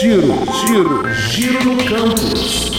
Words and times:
Giro, 0.00 0.32
giro, 0.66 1.14
giro 1.14 1.62
no 1.62 1.84
campus. 1.84 2.70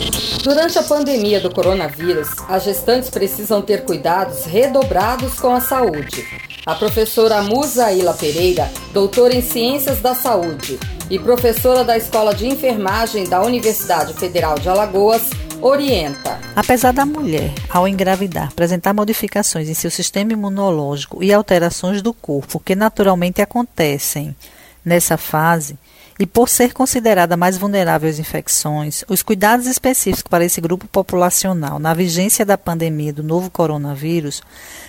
Durante 0.43 0.79
a 0.79 0.81
pandemia 0.81 1.39
do 1.39 1.53
coronavírus, 1.53 2.29
as 2.49 2.63
gestantes 2.63 3.11
precisam 3.11 3.61
ter 3.61 3.85
cuidados 3.85 4.45
redobrados 4.45 5.39
com 5.39 5.53
a 5.53 5.61
saúde. 5.61 6.25
A 6.65 6.73
professora 6.73 7.43
Musaíla 7.43 8.15
Pereira, 8.15 8.71
doutora 8.91 9.35
em 9.35 9.41
Ciências 9.43 10.01
da 10.01 10.15
Saúde 10.15 10.79
e 11.11 11.19
professora 11.19 11.83
da 11.83 11.95
Escola 11.95 12.33
de 12.33 12.47
Enfermagem 12.47 13.29
da 13.29 13.43
Universidade 13.43 14.15
Federal 14.15 14.57
de 14.57 14.67
Alagoas, 14.67 15.29
orienta. 15.61 16.39
Apesar 16.55 16.91
da 16.91 17.05
mulher, 17.05 17.53
ao 17.69 17.87
engravidar, 17.87 18.47
apresentar 18.47 18.95
modificações 18.95 19.69
em 19.69 19.75
seu 19.75 19.91
sistema 19.91 20.33
imunológico 20.33 21.23
e 21.23 21.31
alterações 21.31 22.01
do 22.01 22.15
corpo 22.15 22.59
que 22.59 22.75
naturalmente 22.75 23.43
acontecem 23.43 24.35
nessa 24.83 25.17
fase, 25.17 25.77
e 26.21 26.25
por 26.27 26.47
ser 26.47 26.71
considerada 26.71 27.35
mais 27.35 27.57
vulnerável 27.57 28.07
às 28.07 28.19
infecções, 28.19 29.03
os 29.07 29.23
cuidados 29.23 29.65
específicos 29.65 30.29
para 30.29 30.45
esse 30.45 30.61
grupo 30.61 30.87
populacional 30.87 31.79
na 31.79 31.95
vigência 31.95 32.45
da 32.45 32.59
pandemia 32.59 33.11
do 33.11 33.23
novo 33.23 33.49
coronavírus 33.49 34.43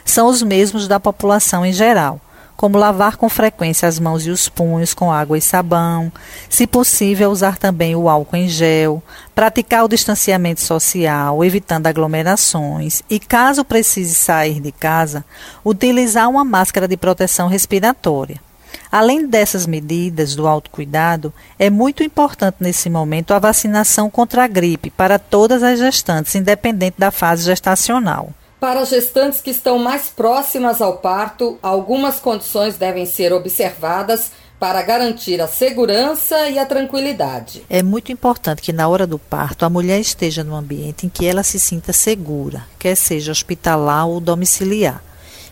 são 0.04 0.26
os 0.26 0.42
mesmos 0.42 0.86
da 0.86 1.00
população 1.00 1.64
em 1.64 1.72
geral, 1.72 2.20
como 2.54 2.76
lavar 2.76 3.16
com 3.16 3.30
frequência 3.30 3.88
as 3.88 3.98
mãos 3.98 4.26
e 4.26 4.30
os 4.30 4.46
punhos 4.50 4.92
com 4.92 5.10
água 5.10 5.38
e 5.38 5.40
sabão, 5.40 6.12
se 6.50 6.66
possível 6.66 7.30
usar 7.30 7.56
também 7.56 7.96
o 7.96 8.10
álcool 8.10 8.36
em 8.36 8.46
gel, 8.46 9.02
praticar 9.34 9.86
o 9.86 9.88
distanciamento 9.88 10.60
social, 10.60 11.42
evitando 11.42 11.86
aglomerações 11.86 13.02
e, 13.08 13.18
caso 13.18 13.64
precise 13.64 14.14
sair 14.14 14.60
de 14.60 14.70
casa, 14.70 15.24
utilizar 15.64 16.28
uma 16.28 16.44
máscara 16.44 16.86
de 16.86 16.98
proteção 16.98 17.48
respiratória. 17.48 18.38
Além 18.90 19.26
dessas 19.26 19.66
medidas 19.66 20.34
do 20.34 20.46
autocuidado, 20.46 21.32
é 21.58 21.70
muito 21.70 22.02
importante 22.02 22.56
nesse 22.60 22.90
momento 22.90 23.32
a 23.32 23.38
vacinação 23.38 24.10
contra 24.10 24.44
a 24.44 24.46
gripe 24.46 24.90
para 24.90 25.18
todas 25.18 25.62
as 25.62 25.78
gestantes, 25.78 26.34
independente 26.34 26.96
da 26.98 27.10
fase 27.10 27.44
gestacional. 27.44 28.32
Para 28.60 28.84
gestantes 28.84 29.40
que 29.40 29.50
estão 29.50 29.78
mais 29.78 30.08
próximas 30.08 30.80
ao 30.80 30.98
parto, 30.98 31.58
algumas 31.62 32.20
condições 32.20 32.76
devem 32.76 33.06
ser 33.06 33.32
observadas 33.32 34.30
para 34.62 34.80
garantir 34.82 35.40
a 35.40 35.48
segurança 35.48 36.48
e 36.48 36.56
a 36.56 36.64
tranquilidade. 36.64 37.64
É 37.68 37.82
muito 37.82 38.12
importante 38.12 38.62
que 38.62 38.72
na 38.72 38.86
hora 38.86 39.04
do 39.04 39.18
parto 39.18 39.64
a 39.64 39.68
mulher 39.68 39.98
esteja 39.98 40.44
num 40.44 40.54
ambiente 40.54 41.04
em 41.04 41.08
que 41.08 41.26
ela 41.26 41.42
se 41.42 41.58
sinta 41.58 41.92
segura, 41.92 42.64
quer 42.78 42.94
seja 42.94 43.32
hospitalar 43.32 44.06
ou 44.06 44.20
domiciliar. 44.20 45.02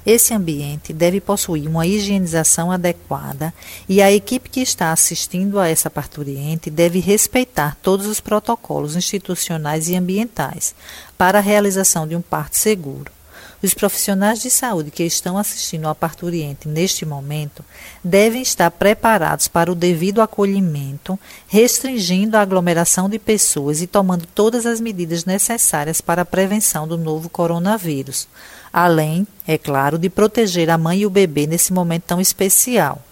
Esse 0.05 0.33
ambiente 0.33 0.93
deve 0.93 1.21
possuir 1.21 1.69
uma 1.69 1.87
higienização 1.87 2.73
adequada 2.73 3.53
e 3.89 4.01
a 4.01 4.11
equipe 4.11 4.49
que 4.49 4.61
está 4.61 4.93
assistindo 4.93 5.59
a 5.61 5.69
essa 5.69 5.91
parturiente 5.91 6.71
deve 6.71 7.01
respeitar 7.01 7.77
todos 7.83 8.07
os 8.07 8.19
protocolos 8.21 8.97
institucionais 8.97 9.89
e 9.89 9.97
ambientais 9.97 10.75
para 11.19 11.39
a 11.39 11.43
realização 11.43 12.07
de 12.09 12.17
um 12.17 12.23
parto 12.23 12.57
seguro. 12.57 13.20
Os 13.63 13.75
profissionais 13.75 14.41
de 14.41 14.51
saúde 14.51 14.91
que 14.91 15.03
estão 15.03 15.37
assistindo 15.37 15.87
ao 15.87 15.95
parturiente 15.95 16.67
neste 16.67 17.05
momento 17.05 17.65
devem 18.03 18.41
estar 18.41 18.71
preparados 18.71 19.49
para 19.49 19.71
o 19.71 19.75
devido 19.75 20.23
acolhimento, 20.23 21.19
restringindo 21.47 22.37
a 22.37 22.41
aglomeração 22.41 23.09
de 23.09 23.19
pessoas 23.19 23.83
e 23.83 23.87
tomando 23.87 24.27
todas 24.27 24.65
as 24.65 24.81
medidas 24.81 25.25
necessárias 25.25 26.01
para 26.01 26.23
a 26.23 26.27
prevenção 26.27 26.89
do 26.89 26.97
novo 26.97 27.29
coronavírus 27.29 28.27
além, 28.73 29.27
é 29.47 29.59
claro, 29.59 29.99
de 29.99 30.09
proteger 30.09 30.71
a 30.71 30.79
mãe 30.79 31.01
e 31.01 31.07
o 31.07 31.11
bebê 31.11 31.47
nesse 31.47 31.73
momento 31.73 32.05
tão 32.05 32.21
especial. 32.21 33.03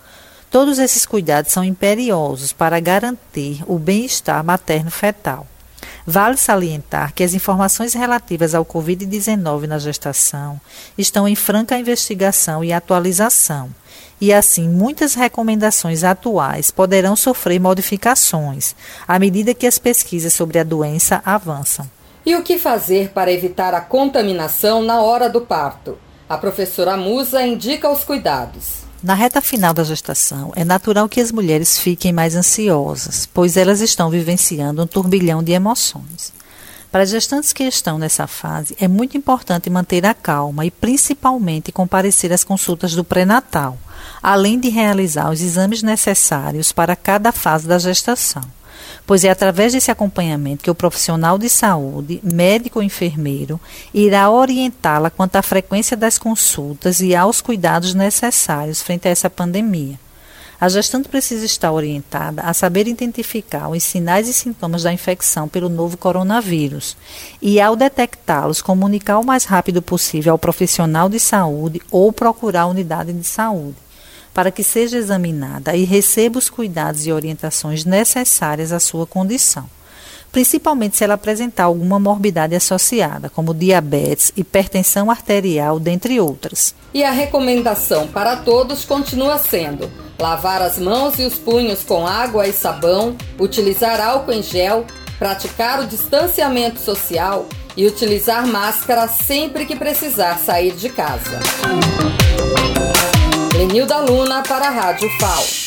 Todos 0.51 0.79
esses 0.79 1.05
cuidados 1.05 1.53
são 1.53 1.63
imperiosos 1.63 2.53
para 2.53 2.81
garantir 2.81 3.63
o 3.67 3.79
bem-estar 3.79 4.43
materno-fetal. 4.43 5.47
Vale 6.11 6.39
salientar 6.39 7.13
que 7.13 7.23
as 7.23 7.35
informações 7.35 7.93
relativas 7.93 8.55
ao 8.55 8.65
Covid-19 8.65 9.67
na 9.67 9.79
gestação 9.79 10.59
estão 10.97 11.29
em 11.29 11.35
franca 11.35 11.77
investigação 11.77 12.65
e 12.65 12.73
atualização, 12.73 13.69
e 14.19 14.33
assim 14.33 14.67
muitas 14.71 15.13
recomendações 15.13 16.05
atuais 16.05 16.71
poderão 16.71 17.15
sofrer 17.15 17.61
modificações 17.61 18.75
à 19.07 19.19
medida 19.19 19.53
que 19.53 19.67
as 19.67 19.79
pesquisas 19.79 20.33
sobre 20.33 20.59
a 20.59 20.65
doença 20.65 21.21
avançam. 21.27 21.87
E 22.25 22.35
o 22.35 22.43
que 22.43 22.59
fazer 22.59 23.11
para 23.11 23.31
evitar 23.31 23.75
a 23.75 23.81
contaminação 23.83 24.81
na 24.83 25.03
hora 25.03 25.29
do 25.29 25.43
parto? 25.43 25.99
A 26.27 26.39
professora 26.39 26.97
Musa 26.97 27.43
indica 27.43 27.87
os 27.91 28.03
cuidados. 28.03 28.88
Na 29.01 29.15
reta 29.15 29.41
final 29.41 29.73
da 29.73 29.85
gestação, 29.85 30.53
é 30.57 30.65
natural 30.65 31.09
que 31.09 31.21
as 31.21 31.31
mulheres 31.31 31.79
fiquem 31.79 32.13
mais 32.13 32.35
ansiosas, 32.35 33.29
pois 33.33 33.57
elas 33.57 33.81
estão 33.81 34.11
vivenciando 34.11 34.83
um 34.83 34.89
turbilhão 34.89 35.41
de 35.41 35.53
emoções. 35.53 36.33
Para 36.91 37.05
gestantes 37.05 37.53
que 37.53 37.63
estão 37.63 37.97
nessa 37.97 38.27
fase, 38.27 38.77
é 38.81 38.89
muito 38.89 39.17
importante 39.17 39.71
manter 39.71 40.05
a 40.05 40.15
calma 40.15 40.67
e, 40.67 40.71
principalmente, 40.71 41.71
comparecer 41.71 42.33
às 42.33 42.43
consultas 42.43 42.95
do 42.95 43.05
pré-natal, 43.05 43.79
além 44.21 44.59
de 44.59 44.69
realizar 44.69 45.31
os 45.31 45.41
exames 45.43 45.81
necessários 45.81 46.73
para 46.73 46.97
cada 46.97 47.31
fase 47.31 47.69
da 47.69 47.79
gestação 47.79 48.58
pois 49.07 49.25
é 49.25 49.31
através 49.31 49.73
desse 49.73 49.91
acompanhamento 49.91 50.63
que 50.63 50.71
o 50.71 50.75
profissional 50.75 51.39
de 51.39 51.49
saúde, 51.49 52.21
médico 52.23 52.79
ou 52.79 52.83
enfermeiro, 52.83 53.61
irá 53.93 54.31
orientá-la 54.31 55.11
quanto 55.11 55.37
à 55.37 55.43
frequência 55.43 55.97
das 55.97 56.19
consultas 56.19 57.01
e 57.01 57.15
aos 57.15 57.41
cuidados 57.41 57.95
necessários 57.95 58.83
frente 58.83 59.09
a 59.09 59.11
essa 59.11 59.31
pandemia. 59.31 59.99
A 60.61 60.69
gestante 60.69 61.09
precisa 61.09 61.47
estar 61.47 61.71
orientada 61.71 62.43
a 62.43 62.53
saber 62.53 62.89
identificar 62.89 63.69
os 63.69 63.81
sinais 63.85 64.27
e 64.29 64.33
sintomas 64.33 64.83
da 64.83 64.93
infecção 64.93 65.47
pelo 65.47 65.69
novo 65.69 65.97
coronavírus 65.97 66.97
e, 67.41 67.61
ao 67.61 67.77
detectá-los, 67.77 68.61
comunicar 68.61 69.19
o 69.19 69.25
mais 69.25 69.45
rápido 69.45 69.81
possível 69.81 70.33
ao 70.33 70.39
profissional 70.39 71.09
de 71.09 71.21
saúde 71.21 71.81
ou 71.93 72.13
procurar 72.13 72.63
a 72.63 72.67
unidade 72.67 73.13
de 73.13 73.25
saúde 73.25 73.77
para 74.39 74.53
que 74.53 74.63
seja 74.63 74.97
examinada 74.97 75.75
e 75.75 75.83
receba 75.83 76.39
os 76.39 76.49
cuidados 76.49 77.05
e 77.05 77.11
orientações 77.11 77.85
necessárias 77.85 78.71
à 78.71 78.79
sua 78.79 79.05
condição, 79.05 79.69
principalmente 80.31 80.97
se 80.97 81.03
ela 81.03 81.15
apresentar 81.15 81.65
alguma 81.65 81.99
morbidade 81.99 82.55
associada, 82.55 83.29
como 83.29 83.53
diabetes, 83.53 84.33
hipertensão 84.37 85.11
arterial, 85.11 85.81
dentre 85.81 86.21
outras. 86.21 86.73
E 86.95 87.03
a 87.03 87.11
recomendação 87.11 88.07
para 88.07 88.37
todos 88.37 88.85
continua 88.85 89.39
sendo: 89.39 89.91
lavar 90.21 90.63
as 90.63 90.79
mãos 90.79 91.19
e 91.19 91.25
os 91.25 91.35
punhos 91.35 91.83
com 91.83 92.07
água 92.07 92.47
e 92.47 92.53
sabão, 92.53 93.17
utilizar 93.41 94.01
álcool 94.01 94.35
em 94.35 94.43
gel, 94.45 94.87
praticar 95.19 95.81
o 95.81 95.87
distanciamento 95.89 96.79
social 96.79 97.49
e 97.77 97.89
utilizar 97.89 98.47
máscara 98.47 99.09
sempre 99.09 99.67
que 99.67 99.75
precisar 99.75 100.39
sair 100.39 100.77
de 100.77 100.91
casa. 100.91 101.41
Lenilda 103.59 104.01
Luna 104.03 104.41
para 104.45 104.69
a 104.69 104.71
Rádio 104.71 105.11
FAO. 105.19 105.58